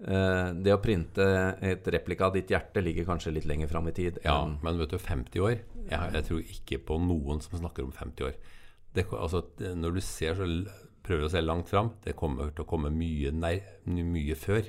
det 0.00 0.72
å 0.72 0.80
printe 0.80 1.24
et 1.60 1.88
replika 1.92 2.30
av 2.30 2.32
ditt 2.32 2.48
hjerte 2.48 2.80
ligger 2.80 3.04
kanskje 3.04 3.34
litt 3.36 3.44
lenger 3.44 3.68
fram 3.68 3.90
i 3.90 3.92
tid. 3.92 4.16
Ja, 4.24 4.38
men 4.48 4.78
vet 4.80 4.94
du, 4.94 4.96
50 4.96 5.42
år 5.44 5.58
jeg, 5.58 5.90
jeg, 6.14 6.22
tror 6.24 6.54
ikke 6.54 6.78
på 6.88 6.96
noen 7.04 7.42
som 7.44 7.58
snakker 7.60 7.84
om 7.84 7.92
50 7.92 8.30
år. 8.30 8.38
Det, 8.94 9.06
altså, 9.14 9.44
når 9.78 9.96
du 9.96 10.00
ser 10.02 10.34
så 10.38 10.46
prøver 11.06 11.26
å 11.26 11.32
se 11.32 11.42
langt 11.42 11.70
fram. 11.70 11.94
Det 12.04 12.16
kommer 12.18 12.52
til 12.54 12.64
å 12.64 12.68
komme 12.68 12.92
mye, 12.94 13.32
nær, 13.34 13.60
mye 13.86 14.36
før. 14.38 14.68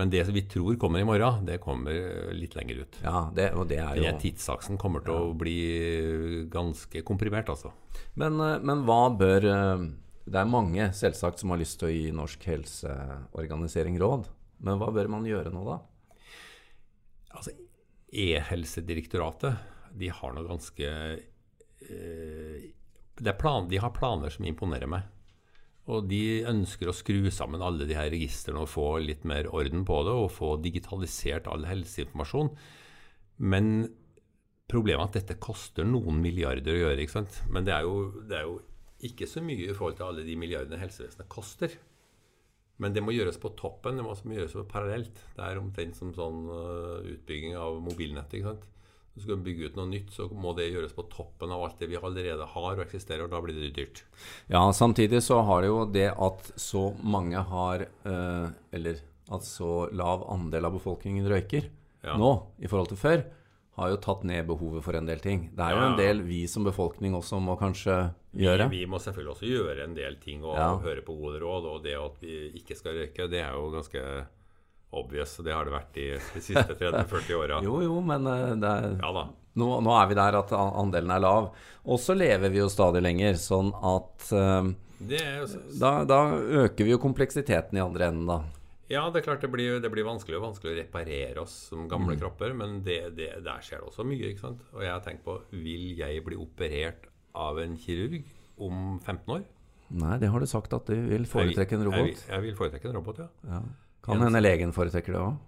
Men 0.00 0.08
det 0.08 0.22
som 0.24 0.32
vi 0.32 0.46
tror 0.48 0.78
kommer 0.80 1.02
i 1.02 1.06
morgen, 1.06 1.42
det 1.44 1.58
kommer 1.60 2.32
litt 2.32 2.54
lenger 2.56 2.84
ut. 2.84 3.00
Ja, 3.04 3.26
det, 3.36 3.50
og 3.58 3.66
det 3.68 3.82
er 3.82 3.98
jo... 3.98 4.06
Den 4.06 4.20
tidsaksen 4.22 4.78
kommer 4.80 5.04
til 5.04 5.12
ja. 5.12 5.26
å 5.26 5.34
bli 5.36 5.56
ganske 6.52 7.02
komprimert, 7.04 7.50
altså. 7.52 7.74
Men, 8.16 8.40
eh, 8.40 8.62
men, 8.64 8.86
hva 8.88 9.02
bør 9.12 9.46
eh, 9.48 9.82
Det 10.24 10.38
er 10.40 10.48
mange 10.48 10.86
selvsagt 10.96 11.42
som 11.42 11.52
har 11.52 11.60
lyst 11.60 11.78
til 11.80 11.90
å 11.90 11.92
gi 11.92 12.06
Norsk 12.16 12.46
helseorganisering 12.48 13.98
råd. 14.00 14.30
Men 14.64 14.80
hva 14.80 14.88
bør 14.94 15.12
man 15.12 15.28
gjøre 15.28 15.52
nå, 15.52 15.66
da? 15.68 15.78
Altså, 17.36 17.52
E-helsedirektoratet 18.12 19.68
de 19.98 20.08
har 20.12 20.32
noe 20.32 20.48
ganske 20.48 20.88
eh, 20.88 22.70
plan, 23.38 23.68
De 23.70 23.78
har 23.78 23.94
planer 23.94 24.30
som 24.34 24.44
imponerer 24.44 24.90
meg. 24.90 25.06
Og 25.90 26.06
de 26.10 26.42
ønsker 26.46 26.90
å 26.90 26.94
skru 26.94 27.30
sammen 27.34 27.62
alle 27.62 27.86
de 27.86 27.96
her 27.98 28.10
registrene 28.10 28.62
og 28.62 28.70
få 28.70 28.86
litt 29.02 29.24
mer 29.26 29.48
orden 29.50 29.86
på 29.86 30.02
det, 30.06 30.14
og 30.14 30.34
få 30.34 30.56
digitalisert 30.62 31.48
all 31.50 31.66
helseinformasjon. 31.66 32.52
Men 33.42 33.72
problemet 34.70 35.02
er 35.02 35.08
at 35.08 35.18
dette 35.20 35.40
koster 35.42 35.86
noen 35.86 36.20
milliarder 36.22 36.74
å 36.74 36.82
gjøre. 36.84 37.00
ikke 37.02 37.18
sant? 37.18 37.40
Men 37.50 37.66
det 37.66 37.74
er 37.74 37.86
jo, 37.86 37.96
det 38.26 38.38
er 38.38 38.46
jo 38.46 38.60
ikke 39.06 39.26
så 39.26 39.42
mye 39.42 39.66
i 39.66 39.74
forhold 39.74 39.98
til 39.98 40.08
alle 40.08 40.26
de 40.26 40.36
milliardene 40.38 40.78
helsevesenet 40.78 41.30
koster. 41.32 41.74
Men 42.82 42.94
det 42.94 43.02
må 43.04 43.14
gjøres 43.14 43.38
på 43.42 43.52
toppen, 43.58 43.98
det 43.98 44.06
må 44.06 44.14
gjøres 44.36 44.54
parallelt. 44.70 45.18
Det 45.36 45.44
er 45.44 45.60
omtrent 45.60 45.98
som 45.98 46.14
sånn 46.14 46.46
uh, 46.50 47.02
utbygging 47.14 47.58
av 47.58 47.78
mobilnettet. 47.82 48.38
ikke 48.38 48.54
sant? 48.54 48.68
Skal 49.12 49.36
vi 49.36 49.50
bygge 49.50 49.68
ut 49.68 49.74
noe 49.76 49.90
nytt, 49.90 50.12
så 50.14 50.24
må 50.32 50.54
det 50.56 50.70
gjøres 50.70 50.94
på 50.96 51.04
toppen 51.12 51.52
av 51.52 51.66
alt 51.66 51.82
det 51.82 51.90
vi 51.90 51.98
allerede 52.00 52.46
har 52.48 52.70
og 52.72 52.80
eksisterer, 52.86 53.26
og 53.26 53.34
da 53.34 53.42
blir 53.44 53.58
det 53.58 53.74
dyrt. 53.76 54.04
Ja, 54.48 54.64
samtidig 54.72 55.20
så 55.26 55.42
har 55.44 55.60
det 55.60 55.68
jo 55.68 55.82
det 55.84 56.08
at 56.16 56.48
så 56.56 56.88
mange 57.04 57.42
har 57.52 57.84
eh, 57.84 58.46
Eller 58.72 59.02
at 59.32 59.44
så 59.44 59.86
lav 59.92 60.24
andel 60.32 60.66
av 60.68 60.74
befolkningen 60.76 61.28
røyker 61.28 61.68
ja. 62.02 62.16
nå 62.18 62.32
i 62.60 62.68
forhold 62.68 62.90
til 62.92 63.00
før, 63.00 63.22
har 63.78 63.92
jo 63.92 64.00
tatt 64.04 64.24
ned 64.28 64.44
behovet 64.48 64.84
for 64.84 64.96
en 64.98 65.08
del 65.08 65.22
ting. 65.24 65.46
Det 65.56 65.64
er 65.64 65.76
jo 65.76 65.84
en 65.86 65.96
del 65.96 66.20
vi 66.26 66.42
som 66.50 66.66
befolkning 66.66 67.14
også 67.16 67.38
må 67.40 67.56
kanskje 67.60 67.94
gjøre. 68.36 68.68
Vi, 68.72 68.82
vi 68.82 68.90
må 68.90 69.00
selvfølgelig 69.00 69.32
også 69.32 69.48
gjøre 69.48 69.86
en 69.86 69.96
del 69.96 70.18
ting 70.20 70.44
og 70.44 70.58
ja. 70.58 70.68
høre 70.82 71.04
på 71.06 71.16
gode 71.16 71.40
råd. 71.40 71.68
Og 71.70 71.86
det 71.86 71.96
at 71.96 72.18
vi 72.20 72.50
ikke 72.60 72.76
skal 72.76 72.98
røyke, 73.00 73.30
det 73.32 73.40
er 73.40 73.56
jo 73.56 73.70
ganske 73.72 74.04
obvious. 74.92 75.36
Det 75.42 75.54
har 75.54 75.66
det 75.66 75.74
vært 75.74 75.92
de, 75.96 76.06
de 76.34 76.42
siste 76.44 76.76
30-40 76.78 77.36
åra. 77.38 77.60
jo, 77.66 77.80
jo, 77.84 77.98
men 78.04 78.28
eh, 78.28 78.54
er, 78.56 78.88
ja, 79.00 79.26
nå, 79.58 79.68
nå, 79.84 79.92
er 79.98 80.08
vi 80.10 80.18
der 80.18 80.38
at 80.40 80.54
andelen 80.56 81.12
er 81.14 81.22
lav. 81.24 81.52
Og 81.82 82.00
så 82.00 82.16
lever 82.16 82.52
vi 82.52 82.60
jo 82.60 82.70
stadig 82.72 83.02
lenger, 83.04 83.38
sånn 83.40 83.72
at 83.74 84.32
uh, 84.36 84.72
da, 85.02 85.92
da, 86.06 86.20
øker 86.64 86.86
vi 86.86 86.92
jo 86.94 87.00
kompleksiteten 87.02 87.78
i 87.78 87.84
andre 87.84 88.12
enden, 88.12 88.28
da. 88.30 88.42
Ja, 88.92 89.06
det 89.08 89.22
er 89.22 89.24
klart 89.30 89.44
det 89.44 89.48
blir, 89.48 89.78
det 89.80 89.88
blir 89.88 90.04
vanskelig 90.04 90.40
vanskelig 90.42 90.74
å 90.74 90.76
reparere 90.76 91.40
oss 91.40 91.54
som 91.70 91.86
gamle 91.88 92.12
mm. 92.12 92.20
kropper, 92.20 92.52
men 92.56 92.82
det, 92.84 93.14
det, 93.16 93.30
der 93.44 93.64
skjer 93.64 93.80
det 93.80 93.88
også 93.88 94.04
mye. 94.04 94.34
ikke 94.34 94.44
sant? 94.44 94.60
Og 94.74 94.84
jeg 94.84 94.92
har 94.92 95.00
tenkt 95.04 95.24
på 95.24 95.38
Vil 95.54 95.94
jeg 95.96 96.20
bli 96.26 96.36
operert 96.36 97.08
av 97.32 97.60
en 97.62 97.78
kirurg 97.80 98.20
om 98.60 98.98
15 99.00 99.32
år? 99.38 99.46
Nei, 99.92 100.18
det 100.20 100.28
har 100.32 100.40
du 100.40 100.48
sagt 100.48 100.72
at 100.76 100.88
du 100.88 101.08
vil 101.08 101.24
foretrekke 101.28 101.78
en 101.78 101.86
robot. 101.88 102.04
Jeg, 102.04 102.18
jeg, 102.20 102.28
jeg 102.34 102.44
vil 102.46 102.54
foretrekke 102.58 102.88
en 102.90 102.98
robot, 103.00 103.24
ja. 103.24 103.30
ja. 103.48 103.62
Kan 104.02 104.22
hende 104.22 104.42
legen 104.42 104.74
foretrekker 104.74 105.14
det 105.14 105.22
òg. 105.22 105.40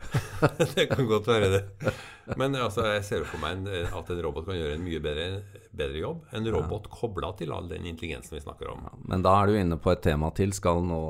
det 0.74 0.86
kan 0.88 1.06
godt 1.06 1.26
være 1.28 1.48
det. 1.52 1.92
Men 2.40 2.54
altså, 2.56 2.84
jeg 2.94 3.04
ser 3.04 3.26
for 3.28 3.42
meg 3.42 3.66
at 3.68 4.12
en 4.12 4.22
robot 4.24 4.46
kan 4.48 4.56
gjøre 4.56 4.78
en 4.78 4.84
mye 4.84 5.00
bedre, 5.04 5.26
bedre 5.76 6.00
jobb. 6.00 6.22
En 6.36 6.48
robot 6.54 6.88
ja. 6.88 6.94
kobla 6.94 7.32
til 7.38 7.52
all 7.54 7.68
den 7.70 7.88
intelligensen 7.90 8.38
vi 8.38 8.42
snakker 8.44 8.72
om. 8.72 8.86
Ja, 8.88 8.94
men 9.12 9.26
da 9.26 9.34
er 9.36 9.50
du 9.50 9.58
inne 9.60 9.78
på 9.82 9.92
et 9.92 10.02
tema 10.06 10.32
til. 10.36 10.54
Skal 10.56 10.82
nå, 10.86 11.02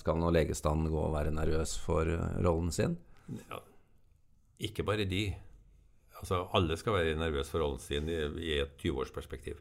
skal 0.00 0.20
nå 0.20 0.32
legestanden 0.34 0.90
gå 0.92 1.02
og 1.04 1.14
være 1.18 1.34
nervøs 1.36 1.76
for 1.84 2.08
eh, 2.14 2.40
rollen 2.46 2.72
sin? 2.74 2.96
Ja, 3.50 3.60
ikke 4.70 4.86
bare 4.88 5.06
de. 5.08 5.26
Altså, 6.18 6.46
alle 6.56 6.78
skal 6.80 6.96
være 6.96 7.18
nervøse 7.18 7.52
for 7.52 7.62
rollen 7.62 7.82
sin 7.82 8.08
i, 8.10 8.22
i 8.48 8.56
et 8.62 8.78
20-årsperspektiv. 8.80 9.60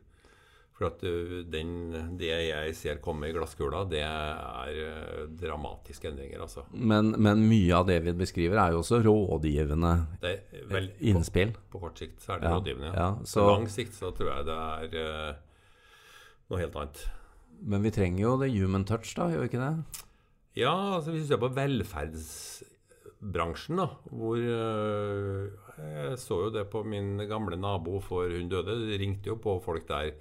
For 0.78 0.92
at 0.92 1.00
den, 1.50 1.70
det 2.20 2.28
jeg 2.30 2.74
ser 2.78 3.00
komme 3.02 3.32
i 3.32 3.34
glasskula, 3.34 3.80
det 3.90 4.04
er 4.06 4.76
dramatiske 5.40 6.12
endringer, 6.12 6.44
altså. 6.46 6.68
Men, 6.70 7.16
men, 7.18 7.42
mye 7.50 7.74
av 7.80 7.88
det 7.90 7.96
vi 8.06 8.14
beskriver, 8.20 8.60
er 8.62 8.76
jo 8.76 8.84
også 8.84 9.00
rådgivende 9.02 9.94
vel, 10.70 10.92
innspill. 11.02 11.56
På, 11.58 11.62
på, 11.74 11.82
kort 11.88 11.98
sikt 12.04 12.22
så 12.22 12.36
er 12.36 12.40
det 12.44 12.46
ja, 12.46 12.52
rådgivende. 12.60 12.92
Ja. 12.94 13.10
Så, 13.26 13.42
på 13.42 13.56
lang 13.56 13.66
sikt 13.74 13.98
så 13.98 14.14
tror 14.14 14.30
jeg 14.36 14.46
det 14.52 14.60
er 14.68 14.86
uh, 15.02 15.34
noe 16.52 16.60
helt 16.62 16.76
annet. 16.78 17.02
Men 17.74 17.82
vi 17.82 17.90
trenger 17.98 18.22
jo 18.22 18.38
det 18.44 18.54
human 18.54 18.86
touch, 18.86 19.18
da, 19.18 19.34
gjør 19.34 19.42
vi 19.48 19.50
ikke 19.50 19.66
det? 19.66 19.74
Ja, 20.62 20.78
altså 21.00 21.10
hvis 21.14 21.26
du 21.26 21.30
ser 21.32 21.42
på 21.42 21.56
velferdsbransjen, 21.58 23.76
da, 23.82 23.88
hvor 24.14 24.38
uh, 24.38 25.50
Jeg 25.82 26.22
så 26.22 26.36
jo 26.46 26.54
det 26.54 26.70
på 26.70 26.86
min 26.86 27.18
gamle 27.30 27.58
nabo 27.58 27.98
for 28.02 28.30
hun 28.30 28.50
døde. 28.54 28.86
Det 28.86 29.02
ringte 29.02 29.30
jo 29.34 29.38
på 29.42 29.58
folk 29.66 29.90
der 29.90 30.14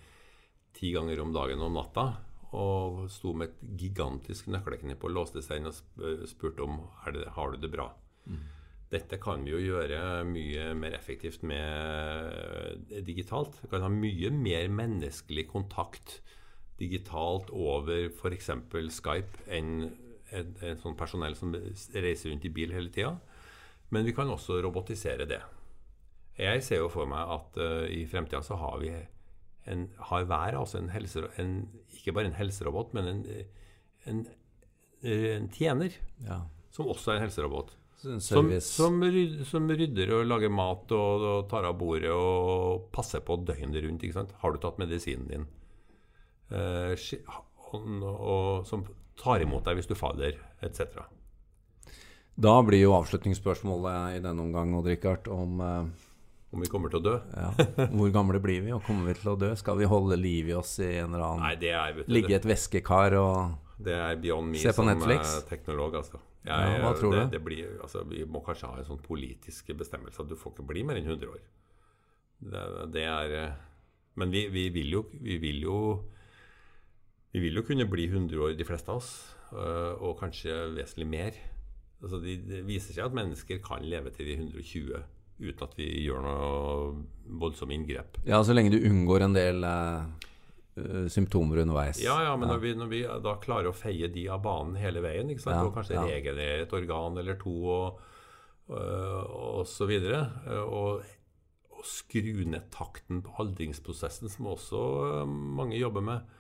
ti 0.76 0.92
ganger 0.94 1.22
om 1.22 1.32
dagen 1.34 1.62
om 1.64 1.76
natta. 1.76 2.08
Og 2.56 3.06
sto 3.12 3.32
med 3.36 3.50
et 3.50 3.78
gigantisk 3.82 4.48
nøkkelknipp 4.52 5.02
og 5.04 5.12
låste 5.12 5.42
seg 5.44 5.60
inn 5.60 5.70
og 5.70 6.28
spurte 6.30 6.64
om 6.64 6.78
det, 7.12 7.26
har 7.36 7.52
du 7.52 7.58
det 7.60 7.72
bra. 7.72 7.90
Mm. 8.26 8.44
Dette 8.92 9.18
kan 9.18 9.42
vi 9.42 9.50
jo 9.50 9.60
gjøre 9.64 10.22
mye 10.28 10.70
mer 10.78 10.94
effektivt 10.94 11.42
med 11.42 12.86
eh, 12.86 13.02
digitalt. 13.04 13.58
Vi 13.64 13.70
kan 13.72 13.82
ha 13.82 13.90
mye 13.90 14.30
mer 14.30 14.70
menneskelig 14.70 15.48
kontakt 15.50 16.20
digitalt 16.78 17.50
over 17.50 18.06
f.eks. 18.12 18.52
Skype 18.94 19.48
enn 19.50 19.88
en, 20.34 20.54
en 20.62 20.80
sånn 20.80 20.96
personell 20.98 21.36
som 21.38 21.54
reiser 21.54 22.30
rundt 22.30 22.46
i 22.46 22.52
bil 22.52 22.74
hele 22.74 22.92
tida. 22.94 23.16
Men 23.94 24.06
vi 24.06 24.14
kan 24.14 24.30
også 24.30 24.60
robotisere 24.64 25.26
det. 25.30 25.42
Jeg 26.36 26.62
ser 26.66 26.82
jo 26.82 26.88
for 26.92 27.08
meg 27.08 27.30
at 27.32 27.58
uh, 27.62 27.84
i 27.88 28.04
fremtida 28.10 28.42
så 28.44 28.58
har 28.60 28.80
vi 28.82 28.90
en, 29.66 29.86
har 30.10 30.26
hver 30.30 30.58
altså 30.58 30.80
en, 30.80 30.90
helse, 30.94 31.24
en 31.42 31.56
ikke 31.96 32.14
bare 32.16 32.30
en 32.30 32.38
helserobot, 32.38 32.92
men 32.96 33.10
en, 33.10 33.24
en, 34.06 34.22
en 35.02 35.50
tjener 35.54 35.96
ja. 36.26 36.44
som 36.74 36.90
også 36.92 37.12
er 37.12 37.20
en 37.20 37.26
helserobot. 37.26 37.74
Som, 37.96 38.20
som, 38.60 39.00
som, 39.48 39.70
rydder 39.72 40.12
og 40.14 40.26
lager 40.28 40.52
mat 40.52 40.92
og, 40.94 41.22
og, 41.24 41.38
tar 41.50 41.64
av 41.66 41.78
bordet 41.80 42.12
og 42.12 42.90
passer 42.94 43.22
på 43.24 43.38
døgnet 43.40 43.80
rundt. 43.82 44.04
ikke 44.04 44.18
sant? 44.18 44.34
Har 44.42 44.52
du 44.52 44.60
tatt 44.62 44.78
medisinen 44.78 45.26
din? 45.30 45.46
Eh, 46.52 46.92
og, 47.72 47.88
og, 48.04 48.66
som 48.68 48.84
tar 49.18 49.42
imot 49.42 49.64
deg 49.66 49.80
hvis 49.80 49.88
du 49.90 49.96
faller, 49.98 50.36
etc. 50.62 51.00
Da 52.36 52.58
blir 52.62 52.84
jo 52.84 52.94
avslutningsspørsmålet 52.98 54.18
i 54.18 54.22
denne 54.22 54.44
omgang 54.44 54.76
Odd 54.76 54.90
Rikard, 54.92 55.30
om 55.32 55.62
uh, 55.64 56.05
om 56.54 56.62
vi 56.62 56.68
kommer 56.70 56.92
til 56.92 57.00
å 57.00 57.04
dø. 57.04 57.14
ja. 57.34 57.50
Hvor 57.90 58.12
gamle 58.14 58.40
blir 58.42 58.62
vi, 58.64 58.72
og 58.76 58.84
kommer 58.86 59.10
vi 59.10 59.16
til 59.18 59.32
å 59.32 59.36
dø? 59.40 59.50
Skal 59.58 59.78
vi 59.80 59.88
holde 59.90 60.18
liv 60.20 60.52
i 60.52 60.56
oss 60.56 60.76
i 60.80 60.92
en 61.00 61.12
eller 61.14 61.26
annen 61.26 61.44
Nei, 61.44 61.54
det 61.60 61.72
er, 61.74 61.98
du, 61.98 62.12
Ligge 62.12 62.32
i 62.34 62.38
et 62.38 62.48
væskekar 62.48 63.18
og 63.18 63.82
Det 63.82 63.96
er 63.96 64.16
beyond 64.22 64.54
me 64.54 64.62
som 64.62 64.88
Netflix. 64.88 65.36
teknolog, 65.50 65.98
altså. 66.00 66.22
Jeg, 66.46 66.74
ja, 66.76 66.82
hva 66.84 66.92
tror 66.94 67.12
det, 67.12 67.22
du? 67.26 67.32
Det 67.34 67.42
blir, 67.42 67.70
altså, 67.82 68.04
vi 68.06 68.22
må 68.30 68.40
kanskje 68.46 68.70
ha 68.70 68.78
en 68.78 68.86
sånn 68.86 69.02
politisk 69.02 69.72
bestemmelse 69.74 70.22
at 70.22 70.30
du 70.30 70.36
får 70.38 70.54
ikke 70.54 70.68
bli 70.70 70.84
mer 70.86 71.00
enn 71.00 71.08
100 71.10 71.32
år. 71.32 71.40
Det, 72.38 72.62
det 72.94 73.06
er 73.10 73.32
eh, 73.40 73.56
Men 74.20 74.30
vi, 74.30 74.46
vi, 74.52 74.68
vil 74.70 74.92
jo, 74.92 75.02
vi 75.24 75.38
vil 75.40 75.62
jo 75.64 75.78
Vi 77.32 77.40
vil 77.40 77.56
jo 77.56 77.64
kunne 77.66 77.88
bli 77.88 78.06
100 78.06 78.38
år, 78.38 78.54
de 78.56 78.68
fleste 78.68 78.92
av 78.92 79.02
oss. 79.02 79.10
Eh, 79.50 79.92
og 79.98 80.16
kanskje 80.20 80.54
vesentlig 80.76 81.08
mer. 81.10 81.42
Altså, 82.00 82.20
det, 82.22 82.38
det 82.46 82.62
viser 82.68 82.94
seg 82.94 83.10
at 83.10 83.16
mennesker 83.16 83.60
kan 83.64 83.84
leve 83.84 84.14
til 84.14 84.30
de 84.30 84.38
120 84.38 85.02
uten 85.38 85.66
at 85.66 85.74
vi 85.76 85.88
gjør 86.06 86.22
noe 86.24 87.34
voldsomme 87.40 87.74
inngrep. 87.76 88.20
Ja, 88.28 88.40
så 88.44 88.54
lenge 88.56 88.72
du 88.72 88.78
unngår 88.88 89.26
en 89.26 89.36
del 89.36 89.66
uh, 89.66 90.06
symptomer 91.12 91.62
underveis. 91.64 92.00
Ja, 92.04 92.16
ja, 92.24 92.36
men 92.38 92.50
når 92.52 92.62
vi, 92.62 92.72
når 92.78 92.92
vi, 92.92 93.02
da 93.24 93.36
klarer 93.42 93.70
å 93.70 93.76
feie 93.76 94.08
de 94.12 94.26
av 94.32 94.42
banen 94.44 94.78
hele 94.80 95.02
veien, 95.04 95.30
ikke 95.32 95.44
sant? 95.44 95.58
Ja, 95.58 95.66
og 95.68 95.76
kanskje 95.76 95.98
ja. 95.98 96.06
regenerer 96.08 96.64
et 96.64 96.76
organ 96.76 97.20
eller 97.20 97.38
to 97.40 97.54
og, 97.74 98.00
uh, 98.72 99.22
og 99.60 99.66
så 99.68 99.88
videre, 99.90 100.24
og, 100.64 101.04
og 101.76 101.84
skru 101.86 102.46
ned 102.48 102.70
takten 102.74 103.20
på 103.26 103.36
aldringsprosessen, 103.44 104.32
som 104.32 104.50
også 104.54 104.80
mange 105.26 105.76
jobber 105.76 106.04
med, 106.04 106.34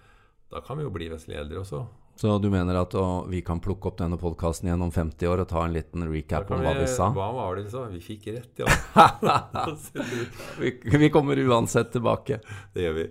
da 0.52 0.62
kan 0.64 0.78
vi 0.78 0.86
jo 0.86 0.94
bli 0.94 1.10
vesentlig 1.10 1.40
eldre 1.42 1.64
også. 1.64 1.84
Så 2.16 2.38
du 2.40 2.48
mener 2.48 2.78
at 2.80 2.94
å, 2.96 3.26
vi 3.28 3.42
kan 3.44 3.60
plukke 3.60 3.90
opp 3.90 3.98
denne 4.00 4.16
podkasten 4.16 4.70
igjen 4.70 4.84
om 4.86 4.92
50 4.92 5.28
år 5.28 5.42
og 5.44 5.50
ta 5.50 5.66
en 5.66 5.74
liten 5.76 6.06
recap 6.08 6.48
om 6.54 6.62
hva 6.64 6.72
vi 6.78 6.86
sa? 6.88 7.10
Hva 7.12 7.28
var 7.36 7.58
det 7.58 7.66
vi 7.66 7.74
sa? 7.74 7.82
Vi 7.92 8.00
fikk 8.00 8.30
rett, 8.32 8.62
ja. 8.62 8.70
Vi, 10.60 10.72
vi 10.96 11.10
kommer 11.12 11.36
uansett 11.44 11.92
tilbake. 11.92 12.40
det 12.72 12.86
gjør 12.88 12.96
vi. 13.02 13.06